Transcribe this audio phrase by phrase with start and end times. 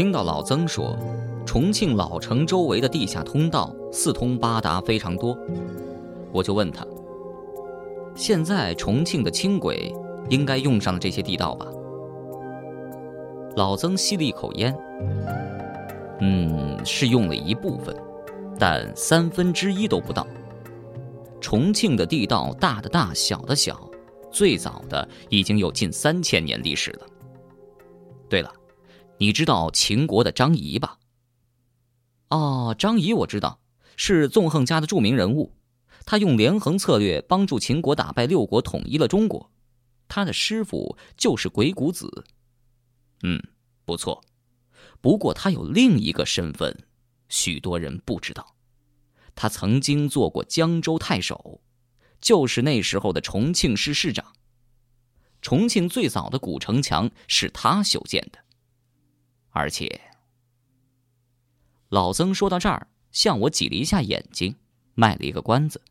[0.00, 0.96] 听到老曾说，
[1.44, 5.36] 重庆老城周围的地下通道四通八达，非常多，
[6.32, 6.86] 我就问他：
[8.14, 9.94] 现在重庆的轻轨
[10.30, 11.66] 应该用上了这些地道吧？
[13.56, 14.74] 老曾吸了一口烟，
[16.20, 17.94] 嗯，是用了一部分，
[18.58, 20.26] 但三分之一都不到。
[21.42, 23.78] 重庆的地道大的大，小的小，
[24.30, 27.06] 最早的已经有近三千年历史了。
[28.30, 28.50] 对了。
[29.20, 30.98] 你知道秦国的张仪吧？
[32.30, 33.60] 哦，张仪我知道，
[33.94, 35.52] 是纵横家的著名人物。
[36.06, 39.52] 他用连横策略帮助秦国打败六国，统一了中国。
[40.08, 42.24] 他的师傅就是鬼谷子。
[43.22, 43.38] 嗯，
[43.84, 44.24] 不错。
[45.02, 46.74] 不过他有另一个身份，
[47.28, 48.54] 许多人不知道。
[49.34, 51.60] 他曾经做过江州太守，
[52.22, 54.32] 就是那时候的重庆市市长。
[55.42, 58.39] 重庆最早的古城墙是他修建的。
[59.50, 60.00] 而且，
[61.88, 64.56] 老曾说到这儿，向我挤了一下眼睛，
[64.94, 65.82] 卖了一个关子。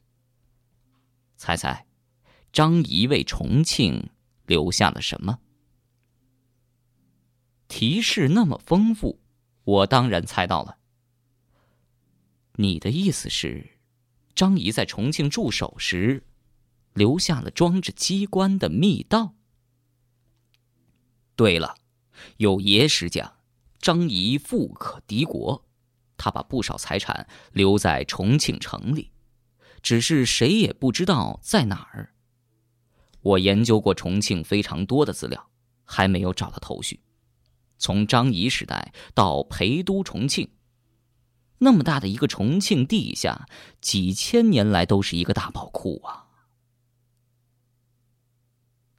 [1.36, 1.86] 猜猜，
[2.52, 4.10] 张仪为重庆
[4.46, 5.40] 留下了什么？
[7.68, 9.20] 提示那么丰富，
[9.64, 10.78] 我当然猜到了。
[12.56, 13.78] 你的意思是，
[14.34, 16.24] 张仪在重庆驻守时，
[16.94, 19.36] 留下了装着机关的密道？
[21.36, 21.78] 对了，
[22.38, 23.39] 有野史讲。
[23.80, 25.66] 张仪富可敌国，
[26.18, 29.12] 他把不少财产留在重庆城里，
[29.82, 32.14] 只是谁也不知道在哪儿。
[33.22, 35.50] 我研究过重庆非常多的资料，
[35.86, 37.02] 还没有找到头绪。
[37.78, 40.50] 从张仪时代到陪都重庆，
[41.60, 43.48] 那么大的一个重庆地下，
[43.80, 46.26] 几千年来都是一个大宝库啊！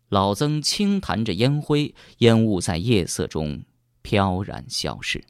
[0.08, 3.64] 老曾轻弹着烟灰，烟雾在夜色中。
[4.02, 5.24] 飘然消失。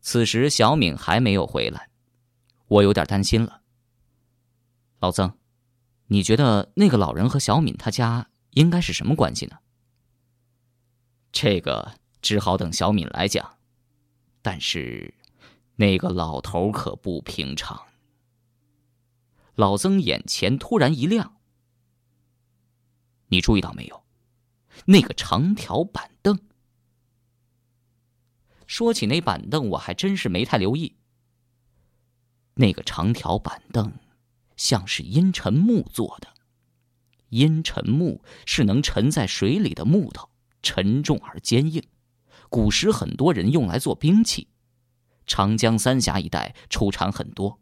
[0.00, 1.88] 此时，小敏还没有回来，
[2.66, 3.62] 我有点担心了。
[5.00, 5.36] 老曾，
[6.08, 9.58] 你觉得那个老人和小敏他家应该是什么关系呢？
[11.32, 13.58] 这个只好等小敏来讲。
[14.42, 15.14] 但是，
[15.76, 17.86] 那个老头可不平常。
[19.54, 21.40] 老曾眼前突然一亮，
[23.28, 24.03] 你注意到没有？
[24.86, 26.38] 那个长条板凳。
[28.66, 30.96] 说起那板凳，我还真是没太留意。
[32.54, 33.92] 那个长条板凳，
[34.56, 36.28] 像是阴沉木做的。
[37.30, 40.30] 阴沉木是能沉在水里的木头，
[40.62, 41.82] 沉重而坚硬。
[42.48, 44.48] 古时很多人用来做兵器，
[45.26, 47.60] 长江三峡一带出产很多。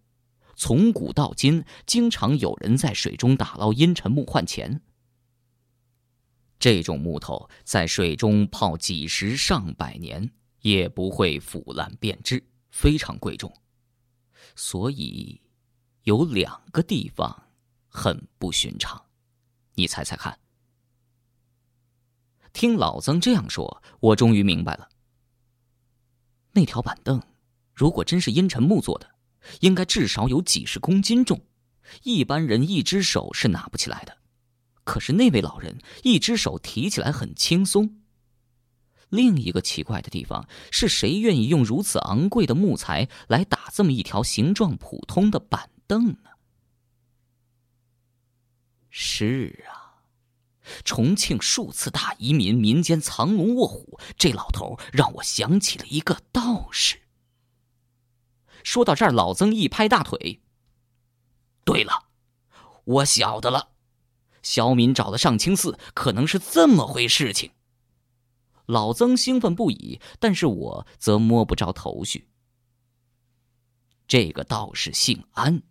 [0.55, 4.83] 从古到今，经常有人在水中打捞阴沉木换钱。
[6.63, 10.31] 这种木头在水中泡几十上百年
[10.61, 12.41] 也不会腐烂变质，
[12.71, 13.53] 非常贵重。
[14.55, 15.41] 所以，
[16.05, 17.49] 有两个地方
[17.89, 19.05] 很不寻常，
[19.75, 20.39] 你猜猜看？
[22.53, 24.89] 听老曾这样说，我终于明白了。
[26.53, 27.21] 那条板凳，
[27.75, 29.17] 如果真是阴沉木做的，
[29.63, 31.45] 应该至少有几十公斤重，
[32.05, 34.22] 一般人一只手是拿不起来的。
[34.85, 37.99] 可是那位老人一只手提起来很轻松。
[39.09, 46.31] 另一个奇怪的地方是谁愿意用如此昂贵的木材来打这么一条形状普通的板凳呢？
[48.89, 50.01] 是啊，
[50.85, 57.03] 重庆数次大移民，民间藏龙卧虎，这老头让我想起了一个道士。
[58.65, 60.41] 说到这儿，老曾一拍大腿
[61.65, 62.09] ：“对了，
[62.85, 63.72] 我晓得了。”
[64.43, 67.53] 小敏找的上清寺，可能是这么回事情。
[68.67, 72.29] 老曾兴奋不已，但是我则摸不着头绪。
[74.07, 75.63] 这个道士姓安，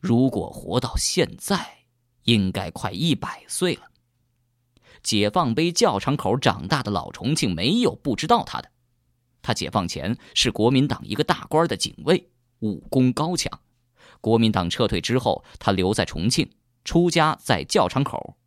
[0.00, 1.84] 如果活到现在，
[2.24, 3.82] 应该快一百岁了。
[5.02, 8.70] 解放碑教场口长大的老重庆，没有不知道他的。
[9.40, 13.60] 他解放前是国民党一个大官的警卫，武功高强。
[14.20, 16.50] 国民党撤退之后，他留在重庆。
[16.84, 18.38] 出家在教场口，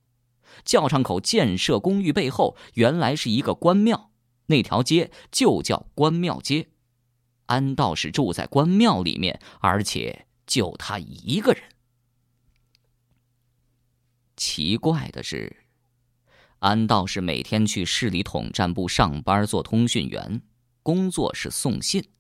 [0.66, 4.12] 教场口建设公寓背后原来是一个关庙，
[4.48, 6.70] 那条街就叫关庙街。
[7.48, 11.64] 安道士住在关庙里面，而且就他一个人。
[14.38, 15.66] 奇怪的是，
[16.60, 20.42] 安道士每天去市里统战部上班做通讯员，
[20.82, 22.12] 工作是送信。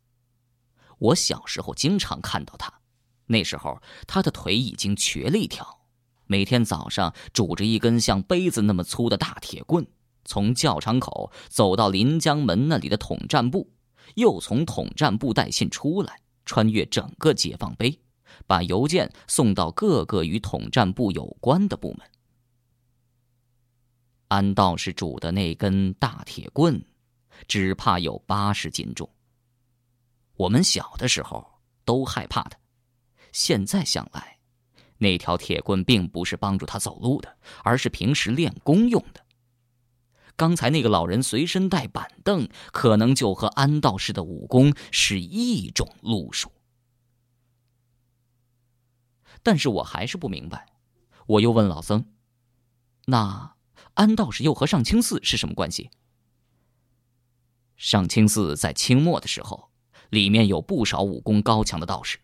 [1.00, 2.82] 我小时候经常看到他，
[3.28, 5.81] 那时候他的腿已经瘸了一条。
[6.32, 9.86] 每天早上拄着一根像杯子那么粗的大铁棍，
[10.24, 13.70] 从教场口走到临江门那里的统战部，
[14.16, 18.00] 又从统战部带信出来，穿越整个解放碑，
[18.48, 22.10] 把邮件送到各个与统战部有关的部门。
[24.30, 26.82] 安道士拄的那根大铁棍，
[27.46, 29.10] 只怕有八十斤重。
[30.38, 31.46] 我们小的时候
[31.84, 32.58] 都害怕他，
[33.34, 34.38] 现在想来，
[35.02, 39.26] 那条铁棍并不是帮助他走路的，而是平时练功用的。
[40.36, 46.52] 刚才那个老人随身带板凳，可能就和安道士的武功是一种路数。
[49.44, 50.68] 但是我还是不明白，
[51.26, 52.06] 我又问老僧
[53.08, 53.56] ：“那？”
[53.96, 55.90] 安道士又和上清寺是什么关系？
[57.76, 59.70] 上清寺在清末的时候，
[60.10, 62.20] 里面有不少武功高强的道士，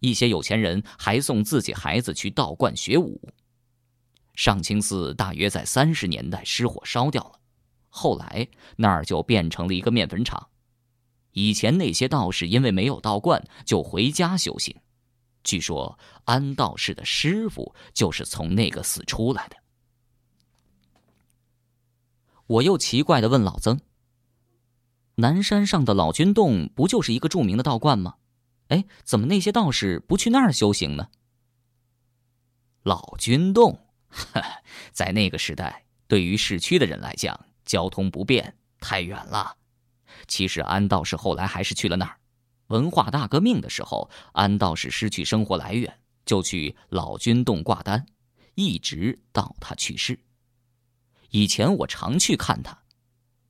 [0.00, 3.32] 一些有钱人还送自己孩子去道观学武。
[4.34, 7.40] 上清寺大约在三十年代失火烧掉了，
[7.88, 10.48] 后来那儿就变成了一个面粉厂。
[11.32, 14.74] 以前那些道士因为没有道观，就回家修行。
[15.44, 19.56] 据说安道士的师傅就是从那个寺出来的。
[22.46, 23.80] 我又奇怪的问老曾
[25.16, 28.16] ：“南山上的老君洞不就是一个著名的道观吗？
[28.70, 31.08] 哎，怎么那些道士不去那儿修行呢？”
[32.82, 33.78] 老君洞，
[34.90, 39.56] 在那个时代，对于市区的人来讲，交通不便，太远了。
[40.26, 42.16] 其实安道士后来还是去了那儿。
[42.68, 48.06] 文化大革命的时候，安道士失去生活来源，就去老君洞挂单，
[48.54, 50.18] 一直到他去世。
[51.30, 52.82] 以前我常去看他，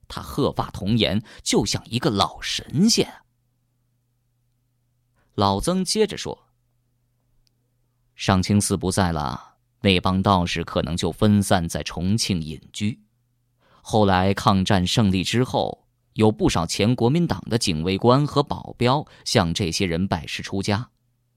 [0.09, 3.13] 他鹤发童颜，就像一个老神仙。
[5.41, 6.49] 老曾接着说
[8.15, 13.01] ：“上清寺不在了，那帮道士可能就分散在重庆隐居。
[13.81, 20.91] 后来抗战胜利之后，有不少前国民党的警卫官和保镖向这些人拜师出家，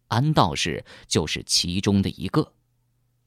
[0.09, 2.51] 安道士就是其中的一个。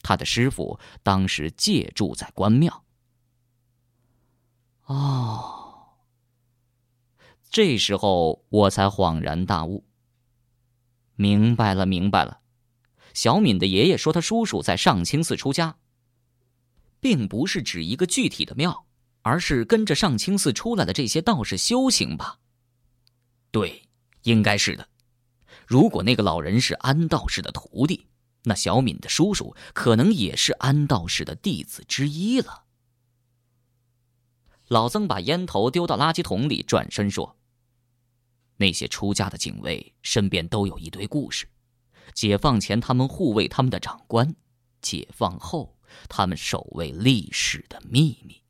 [0.02, 2.84] 他的师傅当时借住在关庙。”
[4.84, 5.94] 哦，
[7.48, 9.85] 这时候我才恍然大悟。
[11.16, 12.40] 明白了，明白了。
[13.12, 15.76] 小敏的爷爷说他叔叔在上清寺出家，
[17.00, 18.86] 并不是指一个具体的庙，
[19.22, 22.38] 而是跟着上清寺出来的这些道士修行吧？
[23.50, 23.88] 对，
[24.22, 24.88] 应该是的。
[25.66, 28.06] 如果那个老人是安道士的徒弟，
[28.44, 32.64] 那小敏的叔叔可能也是安道士的弟子之一了。
[34.68, 37.36] 老曾把烟头丢到垃圾桶里，转身说
[38.56, 41.48] ：“那些出家的警卫身边都有一堆故事。
[42.14, 44.34] 解放前他们护卫他们的长官，
[44.80, 45.76] 解放后
[46.08, 48.40] 他们守卫历史的秘密。”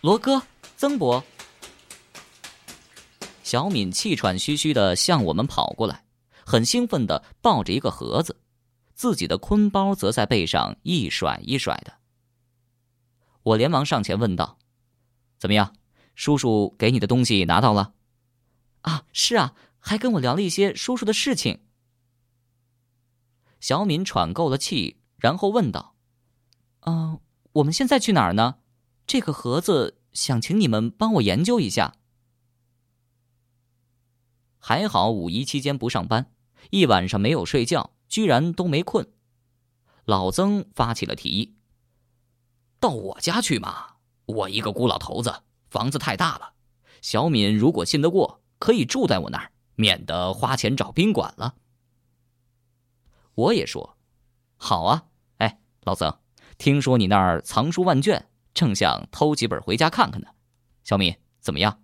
[0.00, 0.42] 罗哥，
[0.76, 1.22] 曾伯，
[3.42, 6.04] 小敏气喘吁吁的向我们跑过来，
[6.46, 8.40] 很兴奋的抱着一个盒子，
[8.94, 11.98] 自己的坤包则在背上一甩一甩的。
[13.42, 14.58] 我连忙上前问道
[15.38, 15.76] ：“怎么样，
[16.14, 17.94] 叔叔给你的东西拿到了
[18.82, 21.60] ？”“啊，是啊，还跟我聊了一些叔叔的事情。”
[23.60, 25.94] 小敏喘够了气，然后问道
[26.86, 27.20] ：“嗯，
[27.52, 28.56] 我们现在去哪儿呢？
[29.06, 31.96] 这个盒子想请你们帮我研究一下。”
[34.58, 36.32] 还好五一期间不上班，
[36.70, 39.10] 一晚上没有睡觉，居然都没困。
[40.04, 41.56] 老曾发起了提议。
[42.78, 43.96] 到我家去嘛！
[44.26, 46.52] 我一个孤老头子，房子太大了。
[47.00, 51.54] 小敏如果信得过，可以住在我那儿，免得花钱找宾馆了。
[53.34, 53.96] 我也说，
[54.56, 55.06] 好啊！
[55.38, 56.18] 哎，老曾，
[56.58, 60.28] 听说你那儿藏书万卷，正想偷几本回家看看呢。
[60.84, 61.82] 小敏怎么样？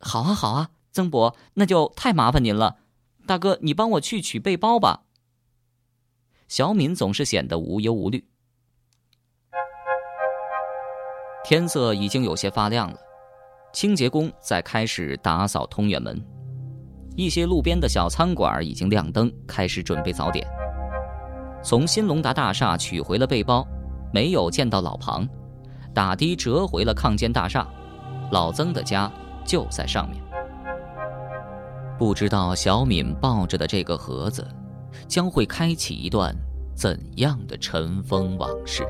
[0.00, 2.78] 好啊，好啊，曾伯，那就太麻烦您了。
[3.26, 5.04] 大哥，你帮我去取背包吧。
[6.48, 8.26] 小敏总是显得无忧无虑。
[11.48, 12.98] 天色已经有些发亮了，
[13.72, 16.22] 清洁工在开始打扫通远门，
[17.16, 20.46] 一些路边的小餐馆已经亮灯，开始准备早点。
[21.62, 23.66] 从新隆达大厦取回了背包，
[24.12, 25.26] 没有见到老庞，
[25.94, 27.66] 打的折回了抗建大厦，
[28.30, 29.10] 老曾的家
[29.42, 30.22] 就在上面。
[31.98, 34.46] 不知道小敏抱着的这个盒子，
[35.06, 36.36] 将会开启一段
[36.76, 38.86] 怎样的尘封往事？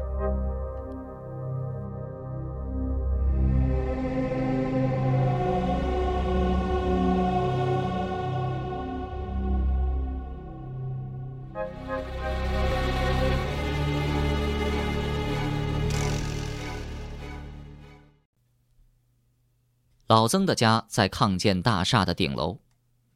[20.08, 22.60] 老曾的家在抗建大厦的顶楼，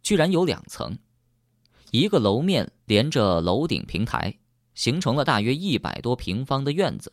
[0.03, 0.99] 居然有两层，
[1.91, 4.39] 一个楼面连着楼顶平台，
[4.75, 7.11] 形成了大约一百多平方的院子。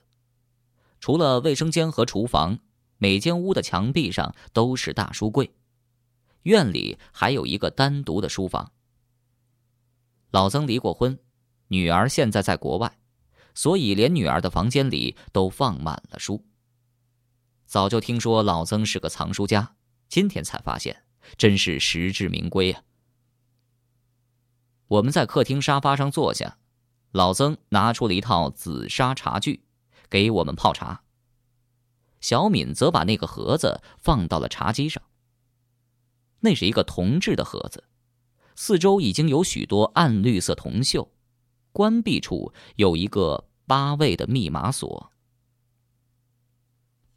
[1.00, 2.59] 除了卫生间和厨房，
[2.98, 5.50] 每间屋的墙壁上都是大书柜。
[6.43, 8.74] 院里还有一个单独的书房。
[10.31, 11.17] 老曾离过婚，
[11.69, 13.00] 女儿现在在国外，
[13.55, 16.43] 所以连女儿的房间里都放满了书。
[17.69, 19.75] 早就听说老曾是个藏书家，
[20.07, 21.03] 今天才发现，
[21.38, 22.81] 真是实至名归啊！
[24.88, 26.57] 我们在客厅沙发上坐下，
[27.11, 29.61] 老曾拿出了一套紫砂茶具，
[30.09, 31.03] 给我们泡茶。
[32.19, 35.03] 小敏则把那个盒子放到了茶几上。
[36.39, 37.83] 那是一个铜制的盒子，
[38.55, 41.09] 四周已经有许多暗绿色铜锈，
[41.71, 45.11] 关闭处有一个八位的密码锁。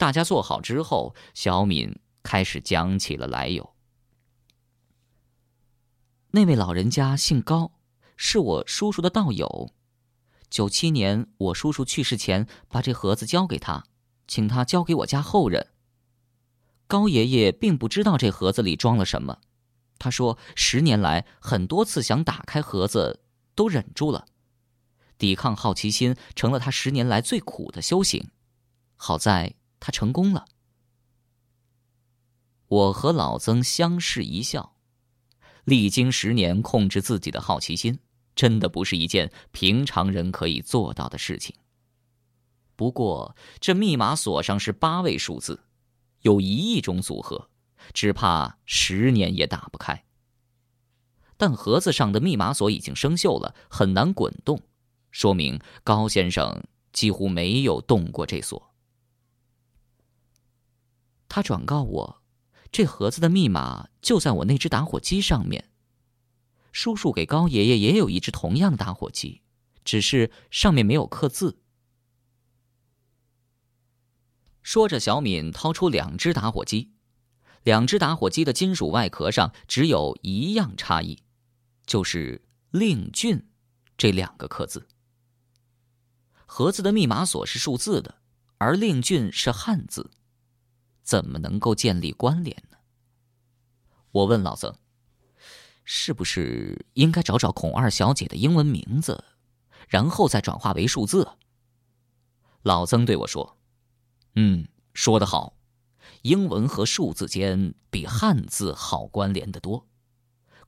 [0.02, 3.72] 大家坐好之后，小敏开始讲起了来由。
[6.32, 7.70] 那位老人家姓高，
[8.16, 9.72] 是我叔叔的道友。
[10.50, 13.84] 九七年我叔叔去世前，把这盒子交给他，
[14.26, 15.68] 请他交给我家后人。
[16.88, 19.38] 高爷爷并不知道这盒子里装了什么，
[20.00, 23.22] 他说十年来很多次想打开盒子，
[23.54, 24.26] 都忍住了。
[25.16, 28.30] 抵抗好奇心成了他十年来最苦的修行。
[28.96, 29.54] 好在。
[29.82, 30.44] 他成功了。
[32.68, 34.76] 我和老曾相视一笑，
[35.64, 37.98] 历经十年控制自己的好奇心，
[38.36, 41.56] 真的不是一件平常人可以做到的事情。
[42.76, 45.64] 不过，这密码锁上是八位数字，
[46.20, 47.50] 有一亿种组合，
[47.92, 50.04] 只怕十年也打不开。
[51.36, 54.62] 但盒子上的密码锁已经生锈了，很难滚动，
[55.10, 56.62] 说明高先生
[56.92, 58.71] 几乎没有动过这锁。
[61.34, 62.22] 他转告我，
[62.70, 65.70] 这盒子的密码就在我那只打火机上面。
[66.72, 69.40] 叔叔给高爷爷也有一只同样打火机，
[69.82, 71.62] 只是上面没有刻字。
[74.62, 76.92] 说着，小敏掏出两只打火机，
[77.62, 81.22] 两只打火机的金属外壳上只有一样差异，
[81.86, 83.48] 就是“令俊”
[83.96, 84.86] 这两个刻字。
[86.44, 88.20] 盒子的密码锁是数字的，
[88.58, 90.10] 而“令俊”是汉字。
[91.02, 92.78] 怎么能够建立关联呢？
[94.12, 94.74] 我问老曾
[95.84, 99.24] ：“是不是应该找找孔二小姐的英文名字，
[99.88, 101.28] 然后再转化为数字？”
[102.62, 103.58] 老曾对我说
[104.36, 105.56] ：“嗯，说得好，
[106.22, 109.88] 英文和数字间比汉字好关联的多。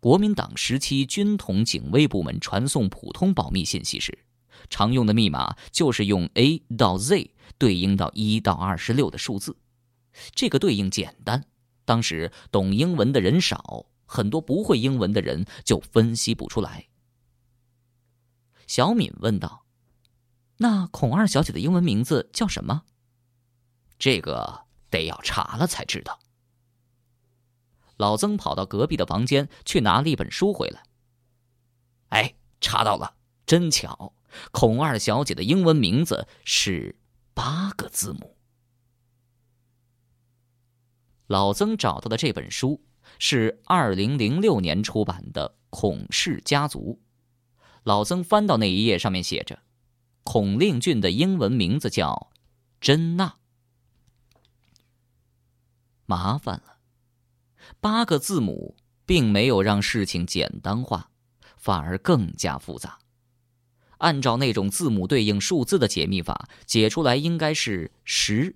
[0.01, 4.27] 国民党时期军统警卫部门传送普通保密信息时，
[4.69, 9.57] 常用的密码就是用 A 到 Z 对应到一到二十六的数字。”
[10.35, 11.47] 这个对应简单，
[11.85, 16.89] 当时懂英文的人少，很多不会英文的人就分析不出来。
[18.67, 19.65] 小敏问道
[20.59, 22.85] ：“那孔二小姐的英文名字叫什么？”
[23.99, 26.19] 这个得要查了才知道。
[27.97, 30.83] 老曾跑到隔壁的房间去拿了一本书回来。
[32.09, 33.17] 哎，查到了，
[33.47, 34.15] 真巧！
[34.51, 36.99] 孔二小姐的英文名字是
[37.35, 38.34] 八个字母。
[41.35, 42.81] 老曾找到的这本书
[43.19, 47.01] 是二零零六年出版的《孔氏家族》。
[47.83, 49.59] 老曾翻到那一页，上面写着
[50.23, 52.31] ：“孔令俊的英文名字叫
[52.81, 53.35] 珍娜。”
[56.07, 56.79] 麻烦了，
[57.81, 61.11] 八个字母并没有让事情简单化，
[61.57, 63.01] 反而更加复杂。
[63.99, 68.55] 按照那种字母对应数字的解密法，解出来应该是十、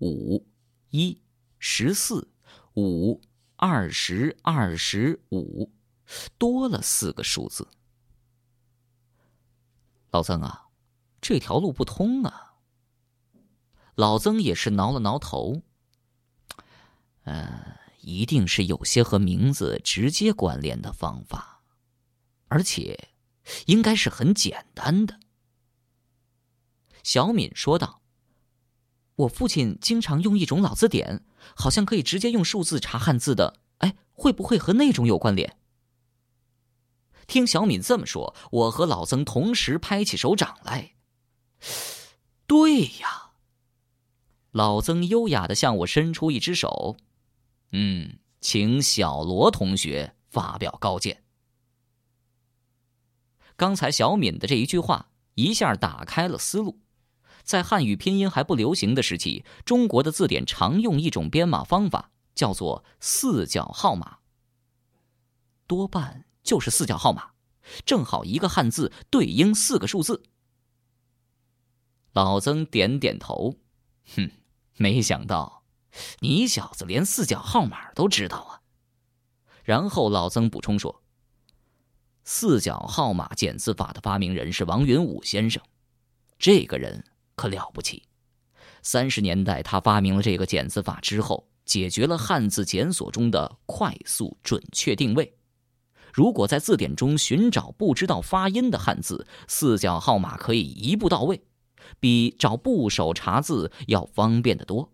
[0.00, 0.46] 五、
[0.90, 1.18] 一。
[1.58, 2.30] 十四、
[2.74, 3.20] 五、
[3.56, 5.72] 二十、二十五，
[6.38, 7.68] 多了四个数字。
[10.10, 10.68] 老曾啊，
[11.20, 12.54] 这条路不通啊。
[13.94, 15.62] 老曾也是挠了挠头。
[17.24, 21.62] 呃，一定是有些和名字直接关联的方法，
[22.46, 23.10] 而且
[23.66, 25.18] 应该是很简单的。
[27.02, 28.02] 小敏说道。
[29.18, 31.24] 我父亲经常用一种老字典，
[31.56, 33.60] 好像可以直接用数字查汉字的。
[33.78, 35.56] 哎，会不会和那种有关联？
[37.26, 40.94] 听小敏这么说，我和老曾同时拍起手掌来。
[42.46, 43.32] 对呀，
[44.52, 46.96] 老曾优雅的向我伸出一只手，
[47.72, 51.24] 嗯，请小罗同学发表高见。
[53.56, 56.78] 刚才小敏的这一句话，一下打开了思路。
[57.48, 64.18] 在汉语拼音还不流行的时期，中国的字典常用一种编码方法，叫做四角号码，
[65.66, 67.30] 多半就是四角号码，
[67.86, 70.24] 正好一个汉字对应四个数字。
[72.12, 73.54] 老曾点点头，
[74.14, 74.30] 哼，
[74.76, 75.62] 没想到
[76.18, 78.60] 你小子连四角号码都知道啊。
[79.64, 81.02] 然后老曾补充说
[82.24, 85.62] ：“四角号码检字法的发明人是王云武先生，
[86.38, 87.06] 这个人
[87.38, 88.02] 可了不起。
[88.82, 95.36] 三十年代他发明了这个减字法之后，解决了汉字检索中的快速准确定位。
[96.12, 101.42] 如果在字典中寻找不知道发音的汉字，四角号码可以一步到位，
[102.00, 104.92] 比找部首查字要方便得多。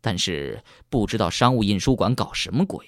[0.00, 2.86] 但是不知道商务印书馆搞什么鬼。”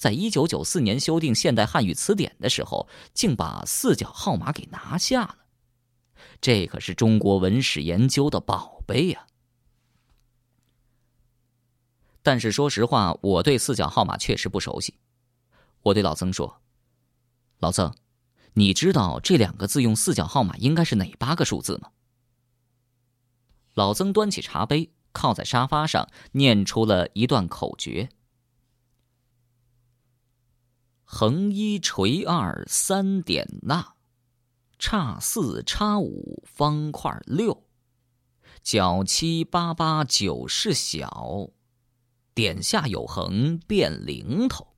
[0.00, 5.36] 在一九九四年修订现代汉语词典的时候，竟把四角号码给拿下了。
[6.40, 9.26] 这可是中国文史研究的宝贝呀！
[12.22, 14.94] 但是说实话，我对四角号码确实不熟悉。
[15.82, 16.60] 我对老曾说
[17.58, 17.94] ：“老曾，
[18.52, 21.90] 你知道这两个字用四角号码应该是哪八个数字吗？”
[23.72, 28.10] 老曾端起茶杯，靠在沙发上，念出了一段口诀。
[31.04, 33.94] 横一垂二三点捺，
[34.80, 37.66] 叉四叉五方块六，
[38.62, 41.50] 角七八八九是小，
[42.32, 44.74] 点下有横变零头。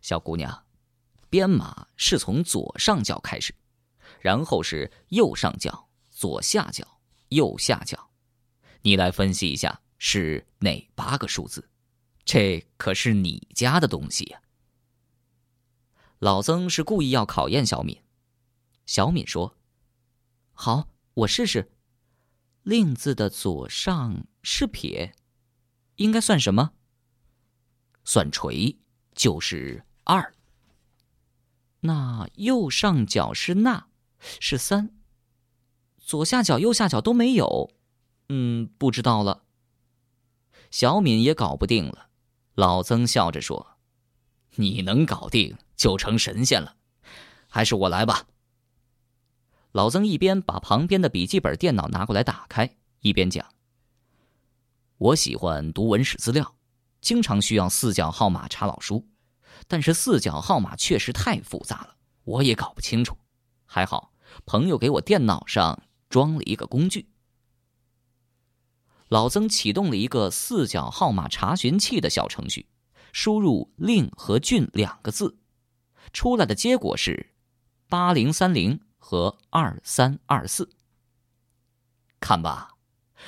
[0.00, 0.64] 小姑娘，
[1.28, 3.52] 编码是从左上角开始，
[4.20, 8.10] 然后是右上角、左下角、右下角，
[8.82, 11.68] 你来分析一下是哪八个数字？
[12.24, 14.40] 这可是你家的东西呀！
[16.20, 18.00] 老曾是故意要考验小敏。
[18.90, 19.56] 小敏说
[20.50, 21.70] ：“好，我试试。
[22.64, 25.14] 令字的左上是撇，
[25.94, 26.72] 应该算什么？
[28.02, 28.80] 算垂，
[29.14, 30.34] 就是二。
[31.82, 33.84] 那右上角是捺，
[34.40, 34.90] 是三。
[35.96, 37.70] 左下角、右下角都没有，
[38.28, 39.44] 嗯，不知道了。
[40.72, 42.08] 小敏也搞不定了。
[42.56, 43.78] 老曾笑着说
[44.56, 46.76] ：‘你能搞定？’”就成神仙了，
[47.46, 48.26] 还是我来吧。
[49.72, 53.46] 老曾一边把旁边的笔记本电脑拿过来打开，一边讲
[54.98, 56.56] ：“我喜欢读文史资料，
[57.00, 59.06] 经常需要四角号码查老书，
[59.68, 63.16] 但是四角号码确实太复杂了，我也搞不清楚。
[63.64, 64.12] 还好
[64.44, 67.08] 朋友给我电脑上装了一个工具。”
[69.06, 72.66] 老曾启动了一个四角号码查询器的小程序，
[73.12, 75.38] 输入“令”和“俊”两个字。
[76.12, 77.34] 出来的结果是
[77.88, 80.70] 八零三零和二三二四。
[82.20, 82.76] 看吧，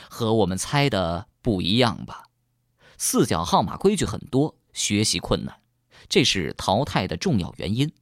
[0.08, 2.28] 和我们猜的不一样吧？
[2.98, 5.60] 四角号码规矩很多，学习困难，
[6.08, 7.92] 这是淘汰的重要原因。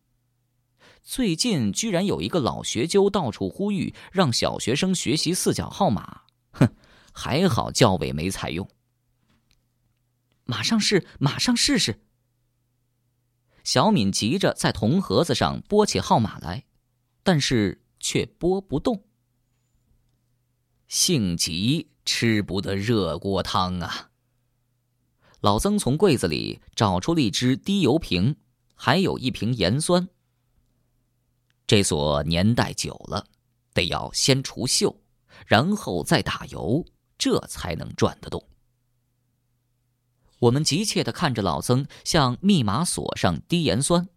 [1.03, 6.69] 最近居然有一个老学究到处呼吁让小学生学习四角号码，哼，
[7.13, 8.69] 还好教委没采用。
[10.45, 12.03] 马上试，马上试试。
[13.63, 16.65] 小敏急着在铜盒子上拨起号码来，
[17.23, 19.05] 但是却拨不动。
[20.89, 24.11] 性急吃不得热锅汤啊！
[25.41, 28.37] 老曾从柜子里找出了一只滴油瓶，
[28.75, 30.09] 还有一瓶盐酸。
[31.67, 33.27] 这锁年代久了，
[33.73, 34.97] 得要先除锈，
[35.47, 36.85] 然后再打油，
[37.17, 38.45] 这才能转得动。
[40.41, 44.09] 我们急切的看着老曾向密码锁上滴盐酸，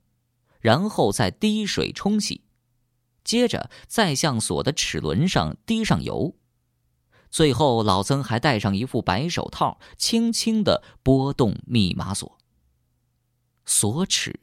[0.60, 2.42] 然后再滴水冲洗，
[3.24, 6.36] 接着再向锁的齿轮上滴上油，
[7.30, 12.38] 最后老曾还戴上一副白手套，轻轻的拨动密码锁。
[13.66, 14.40] 锁齿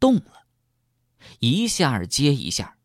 [0.00, 0.46] 动了，
[1.38, 2.76] 一下接一下，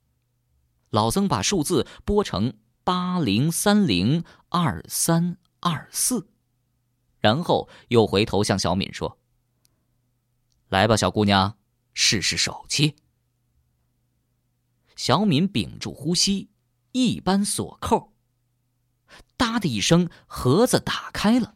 [0.91, 6.29] 老曾把数字拨成八零三零二三二四。
[7.19, 9.19] 然后又回头向小敏说
[10.69, 11.57] ：“来吧，小姑娘，
[11.93, 12.95] 试试手气。”
[14.99, 16.49] 小敏屏住呼吸，
[16.91, 18.11] 一扳锁扣，
[19.37, 21.53] 哒的一声，盒子打开了。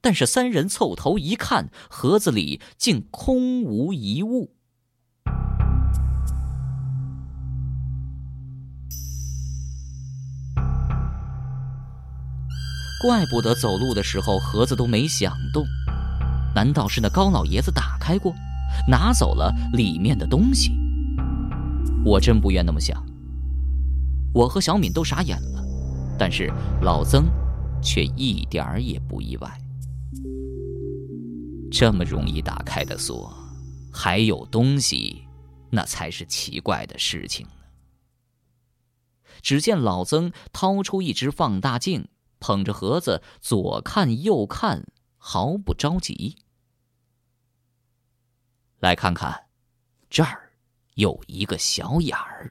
[0.00, 4.56] 但是三人凑头一看，盒子里竟空无一物。
[13.00, 15.64] 怪不得走路的时候盒子都没响动，
[16.56, 18.34] 难道是那高老爷子打开过，
[18.88, 20.89] 拿走了里面的东西？
[22.04, 23.04] 我真不愿那么想。
[24.32, 25.62] 我和小敏都傻眼了，
[26.18, 27.26] 但是老曾
[27.82, 29.60] 却一点儿也不意外。
[31.70, 33.32] 这么容易打开的锁，
[33.92, 35.24] 还有东西，
[35.70, 37.52] 那才是奇怪的事情呢。
[39.40, 42.08] 只见老曾掏出一只放大镜，
[42.40, 44.86] 捧着盒子左看右看，
[45.16, 46.36] 毫不着急。
[48.80, 49.46] 来看看，
[50.08, 50.49] 这儿
[50.94, 52.50] 有一个小眼儿。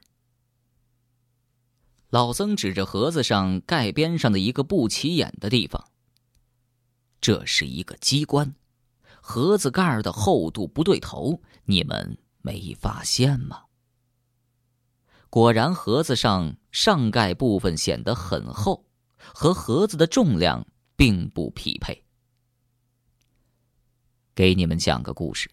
[2.08, 5.88] 老曾指着盒子上盖边上的一个不起眼的地方。
[7.20, 8.54] 这是一个机关，
[9.20, 13.64] 盒子盖的厚度不对头，你们没发现吗？
[15.28, 18.84] 果然，盒子上上盖部分显得很厚，
[19.18, 22.04] 和盒子的重量并不匹配。
[24.34, 25.48] 给你们讲个故事，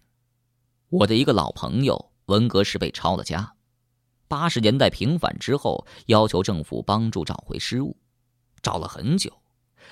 [0.90, 3.54] 我的一个老朋友，文革时被抄了家，
[4.28, 7.98] 八十年代平反之后，要求政府帮助找回失物，
[8.62, 9.32] 找了很久。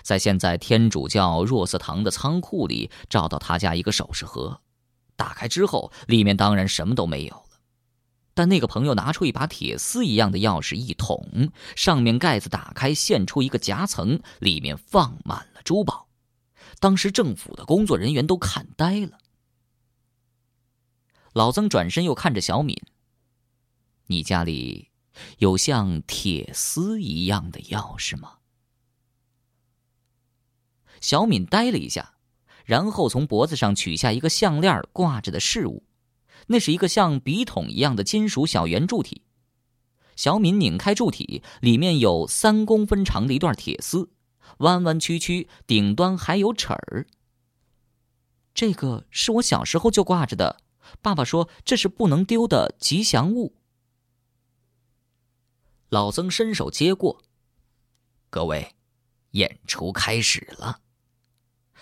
[0.01, 4.59] 在现在天主教若瑟堂的仓库里找到他家一个首饰盒，
[5.15, 7.43] 打开之后，里面当然什么都没有了。
[8.33, 16.09] 但那个朋友拿出一把铁丝一样的钥匙一捅，上面盖子打开，现出一个夹层，里面放满了珠宝。
[16.81, 19.17] 当时政府的工作人员都看呆了。
[21.35, 22.81] 老曾转身又看着小敏
[24.07, 24.91] ：“你家里
[25.39, 28.37] 有像铁丝一样的钥匙吗？”
[31.01, 32.13] 小敏呆了一下，
[32.63, 35.83] 然后从脖子上取下一个项链挂着的饰物，
[36.47, 39.23] 那是一个像笔筒一样的金属小圆柱体。
[40.15, 44.09] 小敏拧开柱体，里面有三公分长的一段铁丝，
[44.59, 47.07] 弯弯曲曲，顶端还有齿儿。
[48.53, 50.61] 这个是我小时候就挂着的，
[51.01, 53.55] 爸爸说这是不能丢的吉祥物。
[55.89, 57.21] 老曾伸手接过，
[58.29, 58.75] 各位，
[59.31, 60.79] 演出开始了。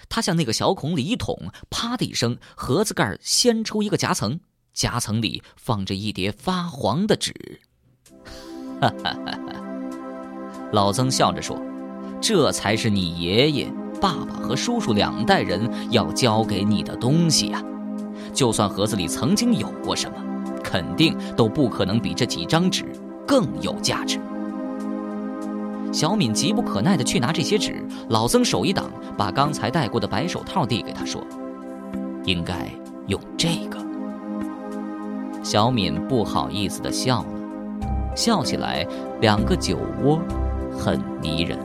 [0.09, 4.39] 他向那个小孔里一捅，啪的一声，盒子盖掀出一个夹层，
[4.73, 7.61] 夹层里放着一叠发黄的纸。
[8.81, 9.17] 哈 哈
[10.73, 11.59] 老曾笑着说
[12.21, 17.63] ：“这才是你爷爷、爸爸和叔叔两代人要交给你的东西呀！
[18.33, 20.17] 就算盒子里曾经有过什么，
[20.63, 22.85] 肯定都不可能比这几张纸
[23.27, 24.19] 更有价值。”
[25.93, 31.21] 小敏急不可耐地去拿这些纸，老曾手一挡，把刚才戴过的白手套递给他，说
[32.25, 32.67] ：“应该
[33.05, 33.77] 用这个。”
[35.43, 37.27] 小敏不好意思地笑了，
[38.15, 38.87] 笑起来
[39.21, 40.19] 两个酒窝
[40.75, 41.59] 很迷人。